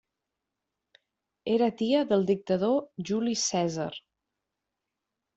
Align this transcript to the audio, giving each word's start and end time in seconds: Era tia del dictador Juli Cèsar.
Era 1.55 1.67
tia 1.81 1.99
del 2.11 2.25
dictador 2.29 2.79
Juli 3.09 3.35
Cèsar. 3.43 3.91